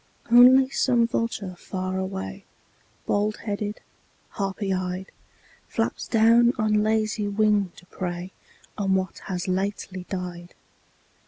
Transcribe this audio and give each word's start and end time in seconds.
Only 0.31 0.67
some 0.71 1.05
vulture 1.05 1.53
far 1.55 1.99
away, 1.99 2.43
Bald 3.05 3.37
headed, 3.45 3.81
harpy 4.29 4.73
eyed, 4.73 5.11
Flaps 5.67 6.07
down 6.07 6.53
on 6.57 6.81
lazy 6.81 7.27
wing 7.27 7.71
to 7.75 7.85
prey 7.85 8.31
On 8.79 8.95
what 8.95 9.19
has 9.25 9.47
lately 9.47 10.07
died. 10.09 10.55